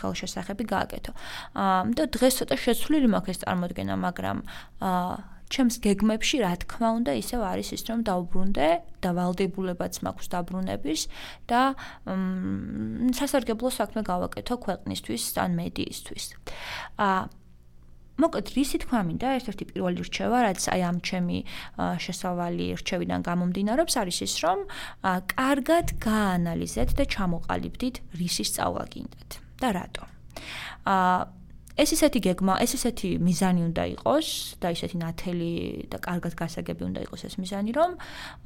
[0.00, 1.12] ხელშესახები გააკეთო.
[1.54, 4.38] აა და დღეს ცოტა შეცვლილი მაქვს ეს წარმოქმნა, მაგრამ
[4.82, 5.14] აა
[5.46, 11.00] ჩემს გეგმებში რა თქმა უნდა ისევ არის ის რომ დაუბრუნდე და ვალდებულებაც მაქვს დაბრუნების
[11.46, 11.60] და
[13.14, 16.24] სასარგებლო საქმე გავაკეთო ქვეყნისთვის ან მედიისთვის.
[16.98, 17.45] აა
[18.22, 21.38] მოკლედ რისი თქვა მინდა ერთ-ერთი პირველი რჩევა რაც აი ამ ჩემი
[22.04, 24.58] შესავალი რჩევიდან გამომდინარეობს არის ის რომ
[25.36, 30.04] კარგად გაანალიზეთ და ჩამოყალიბდით რისი სწავლა გინდათ და რატო
[30.86, 30.96] ა
[31.76, 34.28] ეს ისეთი გეგმა, ეს ისეთი მიზანი უნდა იყოს
[34.64, 35.52] და ისეთი ნათელი
[35.92, 37.90] და კარგად გასაგები უნდა იყოს ეს მიზანი, რომ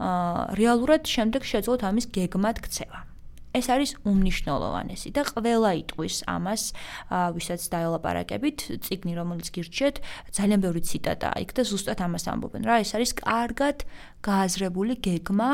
[0.03, 3.10] აა რეალურად შემდეგ შეძლოთ ამის გეგმად ქცევა.
[3.51, 6.63] ეს არის უმნიშვნელოვანესი და ყველა იტყვის ამას,
[7.11, 9.97] ვისაც დაელაპარაკებით, ციგნი რომელიც გირჩეთ,
[10.37, 13.87] ძალიან ბევრი ციტატაა იქ და ზუსტად ამას ამბობენ რა, ეს არის კარგად
[14.23, 15.51] გააზრებული გეგმა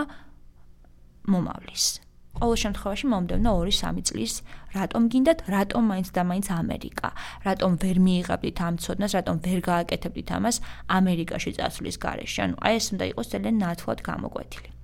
[1.27, 2.07] მომავლის.
[2.37, 4.33] ყოველ შემთხვევაში მომდევნო 2-3 წლის
[4.77, 7.09] რატომ გინდათ, რატომ მაინც და მაინც ამერიკა?
[7.49, 12.41] რატომ ვერ მიიღებდით ამ ცოდნას, რატომ ვერ გააკეთებდით ამას ამერიკაში წასვლის გარეშე?
[12.45, 14.76] ანუ აი ეს უნდა იყოს ძალიან ნათლად გამოკვეთილი.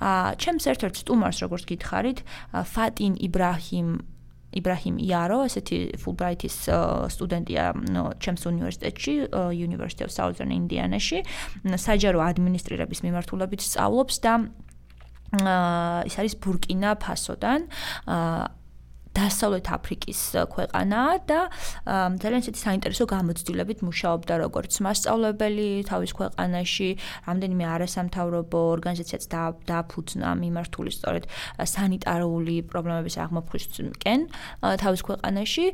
[0.00, 2.18] აა ჩემს ერთ-ერთ სტუმარს როგორც გითხარით,
[2.52, 3.90] ფატინ იბრაჰიმ
[4.50, 6.56] იბრაჰიმ იარო, ესეთი ფულბრაითის
[7.14, 7.64] სტუდენტია
[8.18, 9.14] ჩემს უნივერსიტეტში,
[9.54, 11.22] University of Southern Indiana-ში,
[11.62, 14.34] საჯარო ადმინისტრირების მიმართულებით სწავლობს და
[15.38, 17.70] აა ის არის ბურკინა ფასოდან.
[18.10, 18.59] აა
[19.16, 20.20] დასავლეთ აფრიკის
[20.54, 21.40] ქვეყანაა და
[22.22, 26.88] ძალიან ისეთი საინტერესო გამოცდილებით მუშაობდა როგორც მასწავლებელი თავის ქვეყანაში,
[27.26, 29.22] რამდენიმე არასამთავრობო ორგანიზაციაც
[29.66, 31.24] დააფუძნა მიმართული სწორედ
[31.74, 34.20] სანიტარული პრობლემების აღმოფხვისკენ
[34.84, 35.66] თავის ქვეყანაში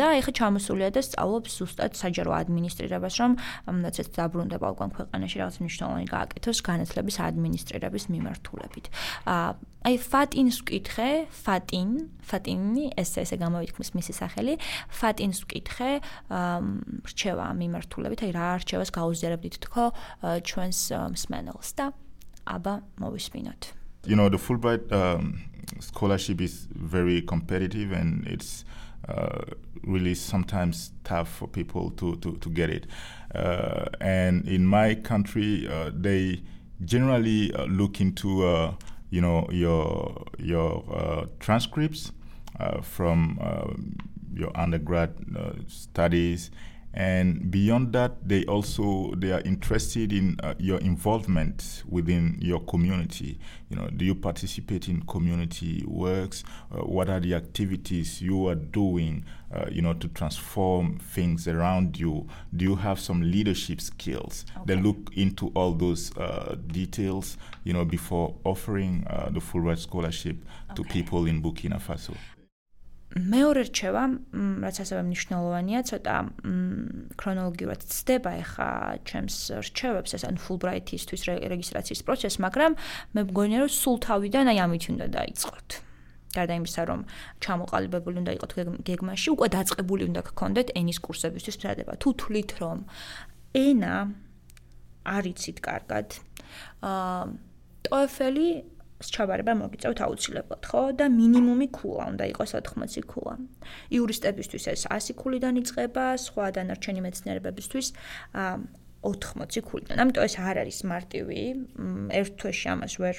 [0.00, 3.32] და ეხა ჩამოსულია და სწავლობს ზუსტად საჯარო ადმინისტრირებას, რომ
[3.68, 8.86] რაცაც დაბრუნდება უკან ქვეყანაში რაღაც მნიშვნელოვანი გააკეთოს განათლების ადმინისტრირების მიმართულებით.
[9.88, 11.10] აი ფატინს ვკითხე,
[11.46, 11.92] ფატინ,
[12.28, 14.56] ფატინი, ეს ესე გამოვიქმნის მისი სახელი,
[14.92, 15.92] ფატინს ვკითხე,
[17.08, 19.84] რჩევა მიმართულებით, აი რა რჩევას გაუზიარებდით თქო
[20.44, 20.80] ჩვენს
[21.14, 21.86] მსმენელს და
[22.52, 23.62] აბა მოვისმინოთ.
[24.04, 25.40] You know the Fulbright um,
[25.80, 28.64] scholarship is very competitive and it's
[29.08, 32.84] uh, really sometimes tough for people to to to get it.
[33.32, 36.44] Uh, and in my country uh, they
[36.84, 38.72] generally uh, look into uh,
[39.10, 42.12] you know your your uh, transcripts
[42.60, 43.72] uh, from uh,
[44.34, 46.50] your undergrad uh, studies
[46.94, 53.38] and beyond that they also they are interested in uh, your involvement within your community
[53.68, 58.54] you know do you participate in community works uh, what are the activities you are
[58.54, 59.22] doing
[59.54, 64.74] uh, you know to transform things around you do you have some leadership skills okay.
[64.74, 69.78] they look into all those uh, details you know before offering uh, the full ride
[69.78, 70.36] scholarship
[70.70, 70.74] okay.
[70.74, 72.14] to people in burkina faso
[73.16, 74.02] მეორე რჩევა,
[74.62, 76.16] რაც ასევე მნიშვნელოვანია, ცოტა
[77.16, 78.68] ქრონოლოგიურად ცდება ახლა
[79.08, 82.72] ჩემს რჩევებს, ეს ან Fulbright-ისთვის რეგისტრაციის პროცესი, მაგრამ
[83.16, 85.68] მე მგონია, რომ სულ თავიდან აი ამით უნდა დაიწყოთ.
[86.28, 87.00] გარდა იმისა, რომ
[87.40, 88.52] ჩამოყალიბებული უნდა იყოთ
[88.84, 91.92] გეგმაში, უკვე დაწყებული უნდა გქონდეთ ენის კურსებისთვის მზადება.
[91.96, 92.78] თუ თვლით, რომ
[93.56, 93.94] ენა
[95.08, 96.06] არიცით კარგად,
[96.84, 97.48] აა
[97.88, 98.50] TOEFL-ი
[98.98, 100.82] ჩაბარება მოგიწევთ აუცილებლად, ხო?
[100.98, 103.34] და მინიმუმი ქულა უნდა იყოს 80 ქულა.
[103.94, 107.86] იურისტებისთვის ეს 100 ქულიდან იწყება, სხვა დანარჩენი მეცნიერებებისთვის
[108.34, 108.58] ა
[109.06, 109.96] 80 ქულიდან.
[110.02, 111.40] ამიტომ ეს არ არის მარტივი.
[112.10, 113.16] ერთ თვეში ამას ვერ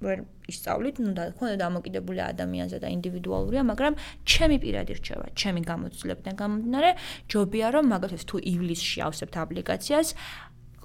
[0.00, 6.34] ვერ ისწავლით, ნუ და ხონდა დამოკიდებული ადამიანზე და ინდივიდუალურია, მაგრამ ჩემი პირადი რჩევა, ჩემი გამოცდილებიდან
[6.40, 6.90] გამომდინარე,
[7.28, 10.08] ჯობია რომ მაგალითად თუ ივლისში ავსებთ აპლიკაციას,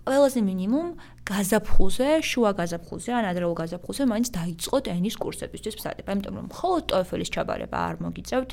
[0.06, 0.88] ყველაზე მინიმუმ
[1.26, 7.30] გაზაფხულზე, შუა გაზაფხულზე, ან ადრეულ გაზაფხულზე მაინც დაიწყოთ ენის კურსებისთვის ფსადება, იმიტომ რომ მხოლოდ TOEFL-ის
[7.34, 8.52] ჩაბარება არ მოგიწევთ.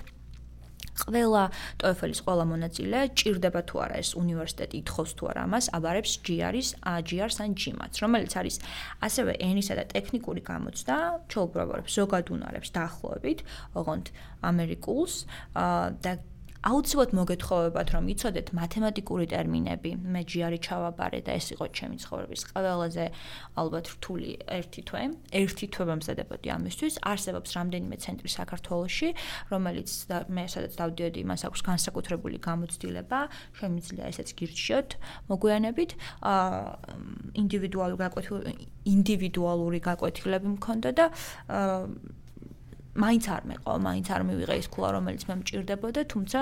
[0.92, 1.42] ყველა
[1.80, 6.68] TOEFL-ის ყველა მონაწილე ჭირდება თუ არა ეს უნივერსიტეტი ითხოვს თუ არა ამას, აბარებს GR-ის,
[7.08, 8.56] GR-ს ან GMAT-ს, რომელიც არის
[9.00, 10.96] ასევე ენისა და ტექნიკური გამოცდა,
[11.32, 13.38] ჩაუბრალებს ზოგად უნარებს დაახლოებით,
[13.72, 14.06] ოღონდ
[14.52, 15.14] ამერიკულს
[16.04, 16.12] და
[16.62, 19.90] აუცილებლად მოგეთხოვებათ რომ იცოდეთ მათემატიკური ტერმინები.
[19.98, 23.04] მე ჯიარი ჩავაბარე და ეს იყო ჩემი ცხოვრების ყველაზე
[23.58, 25.02] ალბათ რთული ერთი თვე.
[25.42, 26.94] ერთი თვე მომზადებოდი ამისთვის.
[27.02, 29.08] არსებობს რამდენიმე ცენტრი საქართველოში,
[29.50, 29.90] რომელიც
[30.30, 33.18] მე სადაც დავდიოდი, მას აქვს განსაკუთრებული გამოცდილება.
[33.58, 34.90] შემიძლია ესეც გირჩიოთ
[35.34, 35.90] მოგვიანებით.
[36.22, 36.62] აა
[37.42, 38.50] ინდივიდუალური გაკვეთილება
[38.86, 41.06] ინდივიდუალური გაკვეთილები მქონდა და
[41.50, 42.21] აა
[42.92, 46.40] მაინც არ მეყო, მაინც არ მივიღე ის ქულა, რომელიც მე მჭირდებოდა, თუმცა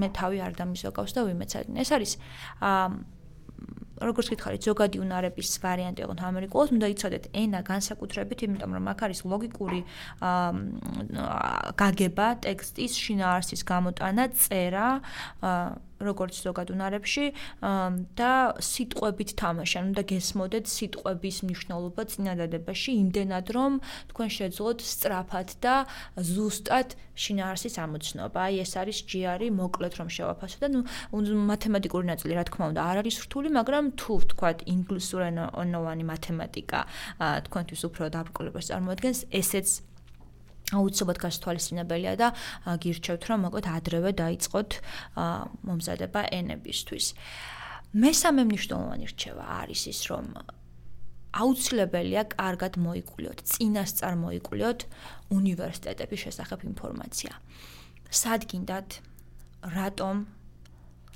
[0.00, 1.78] მე თავი არ დამიზოგავს და ვიმეცადინე.
[1.84, 2.12] ეს არის
[2.64, 2.86] აა
[4.00, 9.20] როგორც გითხარით, ზოგადი უნარების ვარიანტი ოღონდ ამერიკულოს, უნდა იცოდეთ ენა განსაკუთრებით, იმიტომ რომ აქ არის
[9.28, 9.80] ლოგიკური
[10.24, 14.88] აა გაგება ტექსტის, შინაარსის გამოტანა, წერა,
[15.44, 17.24] აა როგორც ზოგად უნარებში
[18.16, 23.72] და სიტყვებით თამაში, ანუ და გესმოდეთ სიტყვების მნიშვნელობა წინადადებაში, იმდენად რომ
[24.10, 25.74] თქვენ შეძლოთ სწრაფად და
[26.16, 26.88] ზუსტად
[27.20, 28.38] შინაარსის ამოცნობა.
[28.48, 30.80] აი ეს არის GR-ი, მოკლედ რომ შევაფასო და ნუ
[31.52, 36.80] მათემატიკური ნაწილი, რა თქმა უნდა, არ არის რთული, მაგრამ თუ ვთქვათ ინგლისურენოვანი მათემატიკა
[37.44, 39.68] თქვენთვის უფრო დაბრკოლებას წარმოადგენს, ესეც
[40.76, 42.28] აუცილებლად გასთვალისწინებელია და
[42.82, 44.70] გირჩევთ რომ მოკლედ ადრევე დაიწყოთ
[45.66, 47.06] მომზადება ენებისთვის.
[47.90, 50.26] მესამე მნიშვნელოვანი რჩევა არის ის რომ
[51.30, 54.80] აუცილებელია კარგად მოიკულიოთ, წინასწარ მოიკულიოთ
[55.30, 57.32] უნივერსიტეტების შესახებ ინფორმაცია.
[58.10, 58.88] სად გინდათ?
[59.62, 60.26] რატომ?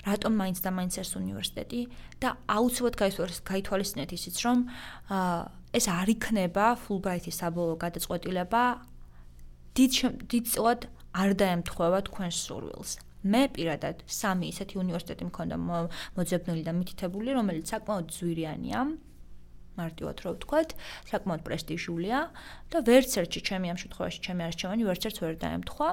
[0.04, 1.80] რატომ მაინც და მაინც ეს უნივერსიტეტი
[2.20, 2.96] და აუცილებლად
[3.48, 4.58] გაითვალისწინეთ ისიც რომ
[5.74, 8.62] ეს არ იქნება Fulbright-ის საბოლოო გადაწყვეტილება
[9.74, 9.92] დიდ
[10.30, 12.90] დიდ წილად არ დაემთხვევა თქვენს სურვილს.
[13.24, 15.56] მე პირადად სამი ისეთი უნივერსიტეტი მქონდა
[16.18, 18.80] მოძებნილი და მითითებული, რომელიც საკმაოდ ძვირიანია.
[19.74, 20.70] მარტივად რო ვთქვათ,
[21.10, 22.18] საკმაოდ პრესტიჟულია
[22.70, 25.88] და ვერც ერთი ჩემი ამ შემთხვევაში ჩემი არჩევანი ვერც ერთ ვერ დაემთხვა.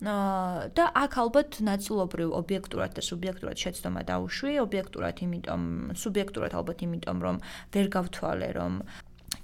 [0.00, 7.36] და აქ ალბათ ნაწილობრივ ობიექტურად და სუბიექტურად შეცდომა დაუშვი, ობიექტურად იმიტომ, სუბიექტურად ალბათ იმიტომ, რომ
[7.76, 8.72] ვერ გავთვალე, რომ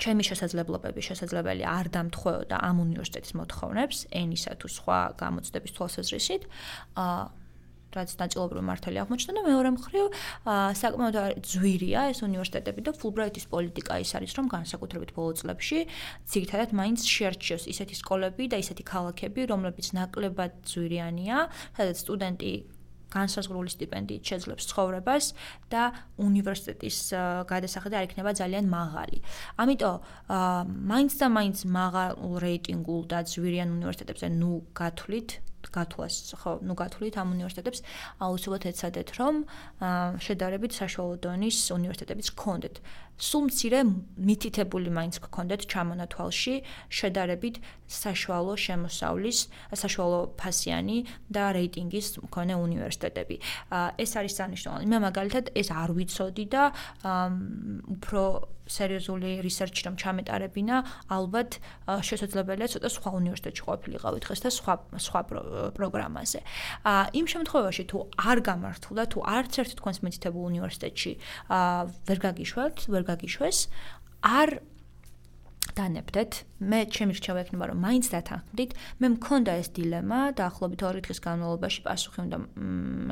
[0.02, 6.42] ჩემი შესაძლებლობები შესაძლებელი არ დამთხეოდა ამ უნივერსიტეტის მოთხოვნებს ენისა თუ სხვა გამოცდების თვალსაზრისით.
[7.00, 7.24] აა
[7.96, 10.04] რაც ნაწილობრივ მართალი აღმოჩნდა და მეორე მხრივ
[10.80, 11.16] საკმაოდ
[11.48, 15.78] ძვირია ეს უნივერსიტეტები და ფულბრაიტის პოლიტიკა ის არის რომ განსაკუთრებით ბოლო წლებში
[16.28, 21.36] ძირითადად მაინც შეარჩიოს ისეთი სკოლები და ისეთი ქალაქები რომლებიც ნაკლებად ძვირიანია
[21.78, 22.52] სადაც სტუდენტი
[23.16, 25.24] განსაზღვრული სტიპენდიით შეძლებს ცხოვრებას
[25.72, 25.82] და
[26.28, 26.98] უნივერსიტეტის
[27.50, 29.18] გადასახადი არ იქნება ძალიან მაღალი.
[29.62, 29.96] ამიტომ
[30.92, 32.10] მაინც და მაინც მაღალ
[32.46, 35.30] რეიტინგულ და ძვირიან უნივერსიტეტებზე ნუ გათვლით
[35.72, 37.80] გათვლას ხო ნუ გათვლით ამ უნივერსიტეტებს
[38.22, 39.34] აუცილებლად ეცადეთ რომ
[40.26, 42.74] შედარებით საშუალო დონის უნივერსიტეტებიც გქონდეთ.
[43.16, 43.80] სულ მცირე
[44.28, 46.54] მითითებული მაინც გქონდეთ ჩამონათვალში
[46.92, 49.38] შედარებით საშუალო შემოსავლის,
[49.72, 50.98] საშუალო ფასიანი
[51.32, 53.36] და რეიტინგის მქონე უნივერსიტეტები.
[53.96, 54.84] ეს არის სანიშნავი.
[54.90, 56.62] მე მაგალითად ეს არ ვიცოდი და
[57.96, 58.22] უფრო
[58.66, 60.76] სერიოზული რისერჩი რომ ჩამეტარებინა,
[61.14, 64.74] ალბათ შესაძლებელია ცოტა სხვა უნივერსიტეტში ყოფილიყავით დღეს და სხვა
[65.06, 65.20] სხვა
[65.78, 66.40] პროგრამაზე.
[66.82, 71.12] აა იმ შემთხვევაში თუ არ გამართულა, თუ არც ერთ თქვენს მითითებულ უნივერსიტეტში
[71.46, 73.58] აა ვერ გაგიშვათ, ვერ გაგიშვეს,
[74.22, 74.58] არ
[75.76, 76.32] დანებდეთ.
[76.56, 78.70] მე ჩემი რჩევა ექნება რომ მაინც დათანხმდით.
[78.96, 82.38] მე მქონდა ეს დილემა დაახლოებით 2 დღის განმავლობაში პასუხი უნდა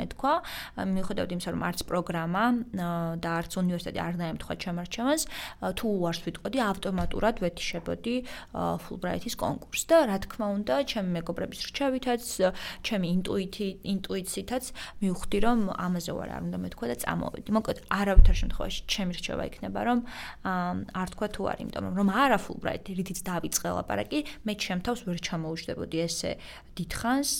[0.00, 0.32] მეთქვა.
[0.80, 2.44] მიუხედავად იმისა რომ არც პროგრამა
[3.20, 5.22] და არც უნივერსიტეტი არ დაემთხვა ჩემ რჩევას,
[5.76, 8.14] თუ უარს ვიტყოდი ავტომატურად ვეთიშებოდი
[8.84, 12.24] Fulbright-ის კონკურსს და რა თქმა უნდა, ჩემი მეგობრების რჩევითაც,
[12.80, 14.64] ჩემი ინტუიტი ინტუიციითაც
[15.04, 17.48] მივხვდი რომ ამაზე ვარ არ უნდა მეთქვა და წამოვედი.
[17.60, 19.98] მოკლედ არავითარ შემთხვევაში ჩემი რჩევა იქნება რომ
[20.96, 25.98] არ თქვა თუ არ, იმიტომ რომ არა Fulbright რითიც დავიწყე ლაპარაკი, მე ჩემთავს ვერ ჩამოუждდებოდი
[26.06, 26.30] ესე
[26.78, 27.30] დიდხანს,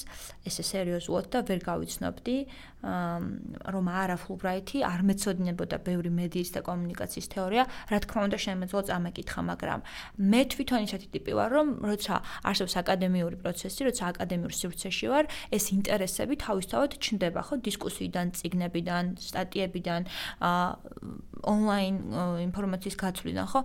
[0.43, 2.37] ესე სერიოზულად და ვერ გავიცნობდი,
[2.85, 9.41] რომ არა Fulbright-ი არ მეცოდინებოდა ბევრი მედიის და კომუნიკაციის თეორია, რა თქმა უნდა შემეძლო წამეკითხა,
[9.55, 9.81] მაგრამ
[10.19, 15.25] მე თვითონ ისეთი ტიპი ვარ, რომ როცა არსებობს აკადემიური პროცესი, როცა აკადემიურ სივრცეში ვარ,
[15.55, 20.03] ეს ინტერესები თავისთავად ჩნდება, ხო, დისკუსიიდან, წიგნებიდან, სტატიებიდან,
[20.45, 21.97] აა ონლაინ
[22.45, 23.61] ინფორმაციის გაცვლიდან, ხო?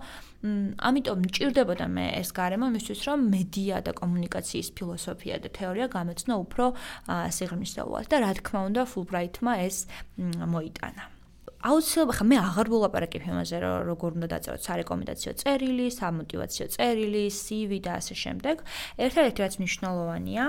[0.88, 6.64] ამიტომ მჭირდებოდა მე ეს გარემო იმისთვის, რომ მედია და კომუნიკაციის ფილოსოფია და თეორია გამეცნო უფრო
[7.08, 9.86] სიღრმისეულად და რა თქმა უნდა, Fulbright-მა ეს
[10.20, 11.20] მოიტანა.
[11.60, 17.70] აუცილებლად ხა მე აღარ ვილაპარაკებ იმაზე რომ როგორ უნდა დაწეროთ სარეკომენდაციო წერილი, სამოტივაციო წერილი, CV
[17.84, 18.64] და ასე შემდეგ.
[18.96, 20.44] ერთ-ერთი რაც მნიშვნელოვანია,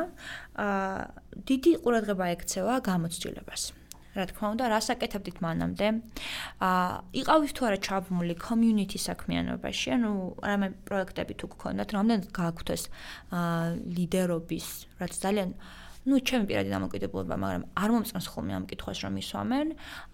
[0.56, 1.04] აა
[1.52, 3.81] დიდი ყურადღება ექცევა გამოცდილებას.
[4.12, 5.88] რა თქმა უნდა, რას აკეთებდით მანამდე?
[6.60, 10.12] აა იყავით თუ არა ჩაბმული community საქმიანობაში, ანუ
[10.44, 12.84] რამე პროექტები თუ გქონდათ, რამდენად გააქვთ ეს
[13.32, 14.68] აა ლიდერობის,
[15.00, 15.50] რაც ძალიან
[16.02, 19.68] ну, ჩემი პირადი დამოკიდებულება, მაგრამ არ მომწონს ხოლმე ამ კითხვას რომ ისვამენ.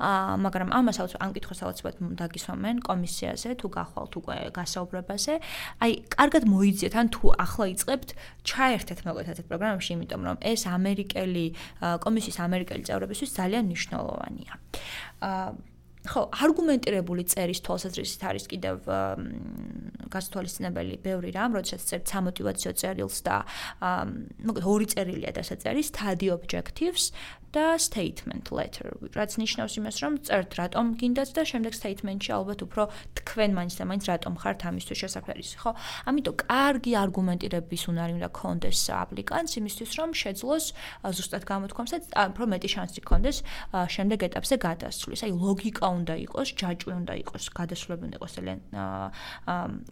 [0.03, 5.33] აა, მაგრამ ამას აუცილებლად ამ კითხვას აუცილებლად დაგისვამენ კომისიაზე თუ გახვალთ უკვე გასაუბრებაზე.
[5.79, 8.09] აი, კარგად მოიძიეთ, ან თუ ახლა იწყებთ,
[8.43, 11.45] ჩაერთეთ მოგეთათ პროგრამაში, იმიტომ რომ ეს ამერიკელი
[12.03, 14.53] კომისიის ამერიკელი წევრებისთვის ძალიან მნიშვნელოვანია.
[15.23, 15.76] აა
[16.07, 18.77] ხო, არგუმენტირებული წერის თვალსაზრისით არის კიდევ
[20.13, 23.41] გასთვალისწინებელი ბევრი რამ, როდესაც წერთ სამოტივაციო წერილს და
[24.47, 27.11] მოკლედ ორი წერილია დასაწერის study objectives
[27.55, 32.83] და statement letter, რაც ნიშნავს იმას, რომ წერთ რატომ გინდათ და შემდეგ statement-ში ალბათ უფრო
[33.23, 35.71] თქვენ მაინც და მაინც რატომ ხართ ამისთვის შესაძლებელი, ხო?
[36.11, 40.65] ამიტომ კარგი არგუმენტირების უნარი უნდა კონდეს აპლიკანტს იმისთვის, რომ შეძლოს
[41.17, 43.37] ზუსტად გამოთქვამს და უფრო მეტი შანსი კონდეს
[43.95, 45.19] შემდეგ ეტაპზე გადასვლის.
[45.23, 48.59] აი ლოგიკა უნდა იყოს, ჯაჭვი უნდა იყოს, გადასვლები უნდა იყოს ძალიან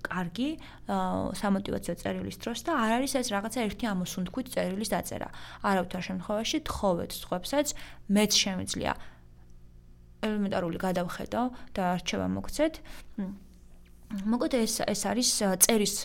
[0.05, 0.49] კარგი
[1.39, 5.29] სამოტივაციო წერილის დროს და არ არის ეს რაღაცა ერთი ამოსუნთქვით წერილის დაწერა.
[5.65, 7.73] არავითარ შემთხვევაში თხოვეთ სხვებს რასაც
[8.09, 8.93] მეც შემიძლია
[10.25, 11.41] ელემენტარული გადავხედო
[11.77, 12.79] და არჩევა მოგცეთ.
[14.13, 15.29] მოკლედ ეს ეს არის
[15.65, 15.95] წერის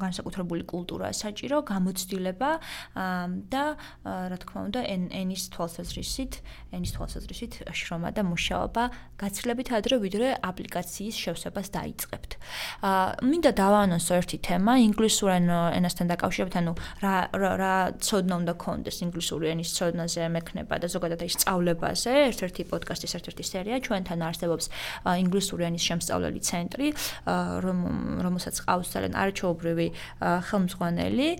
[0.00, 2.50] განსაკუთრებული კულტურა საჭირო გამოცდილება
[3.52, 3.64] და
[4.04, 6.32] რა თქმა უნდა ენის თვალსაზრისით
[6.76, 8.82] ენის თვალსაზრისით შრომა და მუშაობა
[9.20, 12.30] გაცილებით ადრე ვიდრე აპლიკაციის შევსებას დაიწყებთ.
[12.84, 15.28] აა მინდა დავაანონსო ერთი თემა ინგლისურ
[15.80, 17.74] ენასთან დაკავშირებით ანუ რა რა
[18.04, 23.76] ცოდნა უნდა გქონდეს ინგლისური ენის ცოდნაზე მექნება და ზოგადად ის სწავლებაზე ერთ-ერთი პოდკასტის ერთ-ერთი სერია
[23.80, 24.66] ჩვენთან არსებობს
[25.24, 26.88] ინგლისური ენის შემსწავლელი ცენტრი
[27.64, 27.78] რომ
[28.24, 29.88] რომელსაც ყავს ძალიან არჩეობრივი
[30.20, 31.30] ხელმძღვანელი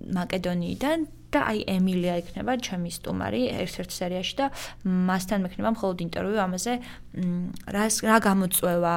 [0.00, 0.98] მაკედონიიდან
[1.30, 4.46] და აი ემილია იქნება ჩემი სტუმარი ერთ-ერთ სერიაში და
[5.10, 6.72] მასთან მექნება მხოლოდ ინტერვიუ ამაზე
[7.76, 8.96] რას რა გამოწვევა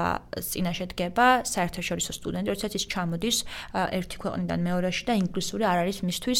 [0.49, 3.37] წინაშე დგება საერთაშორისო სტუდენტი, როდესაც ის ჩამოდის
[3.99, 6.39] ერთი ქვეყნიდან მეორეში და ინგლისური არ არის მისთვის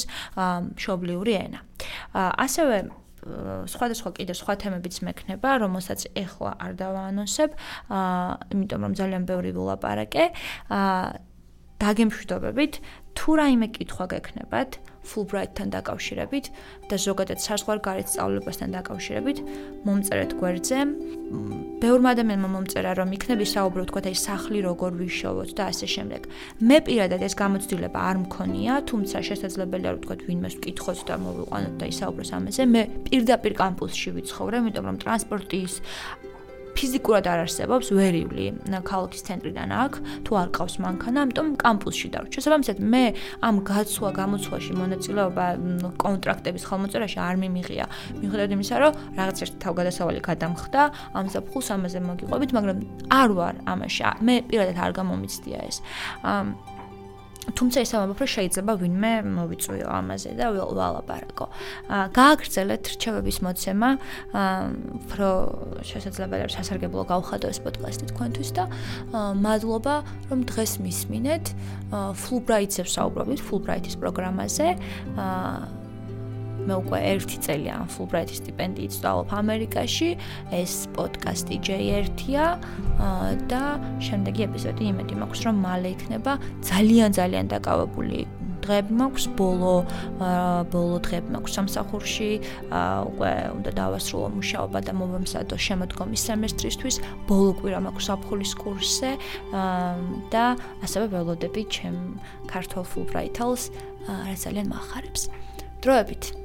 [0.74, 1.60] მშობლიური ენა.
[2.18, 2.78] ასევე
[3.70, 7.52] სხვადასხვა კიდე სხვა თემებიც მექნება, რომელსაც ეხლა არ დავაანონსებ,
[7.90, 10.26] აა, იმიტომ რომ ძალიან ბევრი ვილაპარაკე.
[10.70, 11.06] აა,
[11.84, 12.80] დაგემშვიდობებით,
[13.18, 14.72] თუ რაიმე კითხვა გექნებათ,
[15.04, 16.46] Fulbright-თან დაკავშირებით
[16.88, 19.38] და ზოგადად საზღვარგარეთ სწავლებასთან დაკავშირებით,
[19.84, 20.80] მომწერეთ გვერდზე.
[21.84, 26.22] ბევრმა ადამიანმა მომწერა, რომ იქნები საუბრო თქვა აი სახლი როგორ ვიშოვოთ და ასე შემდეგ.
[26.64, 31.86] მე პირადად ეს გამოცდილება არ მქონია, თუმცა შესაძლებელია რომ თქვა ვინმე ვკითხოთ და მოვიყვანოთ და
[31.94, 32.62] ისაუბროს ამაზე.
[32.64, 35.74] მე პირდაპირ კამპუსში ვიცხოვრე, იმიტომ რომ ტრანსპორტის
[36.74, 38.46] ფიზიკურად არ არსებობს ვერივლი
[38.90, 39.94] ქალაქის ცენტრიდან აქ
[40.26, 42.32] თუ არ ყავს მანქანა, ამიტომ კამპუსში დავრჩ.
[42.38, 43.04] შესაბამისად, მე
[43.48, 45.46] ამ გაცვლა გამოცვლაში მონაწილეობა
[46.04, 47.86] კონტრაქტების ხელმოწერაში არ მიმიღია.
[48.20, 50.82] მიუხედავად იმისა, რომ რაღაც ერთ თავგადასავალი გადამხდა,
[51.14, 52.78] ამ საფხულს ამაზე მოგიყვებით, მაგრამ
[53.10, 54.04] არ ვარ ამაში.
[54.26, 55.78] მე პირადად არ გამომიცდია ეს.
[56.24, 56.73] აა
[57.52, 61.46] თუმცა ისე ვამბობ, რომ შეიძლება ვინმე მოვიწვიო ამაზე და ვალაპარაკო.
[61.92, 63.90] აა გააგრძელეთ რჩევების მოცემა,
[64.32, 64.64] აა
[65.04, 65.30] უფრო
[65.84, 68.64] შესაძლებელია სასარგებლო გავხადო ეს პოდკასტი თქვენთვის და
[69.44, 69.96] მადლობა,
[70.32, 71.46] რომ დღეს მისმინეთ.
[72.24, 74.68] Fulbright-ზე ვსაუბრობთ, Fulbright-ის პროგრამაზე.
[75.20, 75.83] აა
[76.68, 80.10] მე უკვე ერთი წელი ამ Fulbright-ის სტიპენდიით ვსწავლობ ამერიკაში.
[80.52, 82.46] ეს პოდკასტი J1-ია
[83.52, 83.64] და
[84.00, 88.28] შემდეგი ეპიზოდი იმედი მაქვს, რომ მალე იქნება ძალიან ძალიან დაკავებული
[88.64, 89.74] დღეები მაქვს ბოლო
[90.72, 92.32] ბოლო დღეები მაქვს სამსახურში.
[93.12, 96.96] უკვე უნდა დავასრულო მუშაობა და მოვემზადო შემოდგომის სემესტრისთვის.
[97.28, 99.12] ბოლო კვირა მაქვს საფხულის კურსზე
[100.32, 100.46] და
[100.86, 102.00] ასევე ველოდები ჩემ
[102.48, 103.64] ქართულ Fulbright-ს
[104.08, 105.22] რაც ძალიან მაახარებს
[105.84, 106.43] დროებით